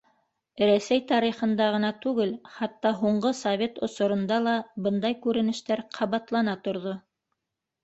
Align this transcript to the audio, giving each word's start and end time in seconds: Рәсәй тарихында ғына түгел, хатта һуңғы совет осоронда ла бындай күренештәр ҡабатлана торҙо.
Рәсәй 0.67 1.01
тарихында 1.11 1.67
ғына 1.75 1.91
түгел, 2.05 2.31
хатта 2.55 2.95
һуңғы 3.03 3.33
совет 3.41 3.79
осоронда 3.89 4.41
ла 4.49 4.57
бындай 4.89 5.21
күренештәр 5.29 5.87
ҡабатлана 6.01 6.61
торҙо. 6.69 6.99